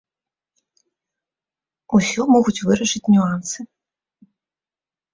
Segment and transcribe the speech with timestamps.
[1.99, 3.59] Усё могуць вырашыць нюансы.